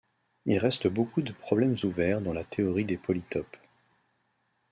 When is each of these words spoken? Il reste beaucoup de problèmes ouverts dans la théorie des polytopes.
Il 0.47 0.57
reste 0.57 0.87
beaucoup 0.87 1.21
de 1.21 1.31
problèmes 1.31 1.75
ouverts 1.83 2.21
dans 2.21 2.33
la 2.33 2.43
théorie 2.43 2.85
des 2.85 2.97
polytopes. 2.97 3.55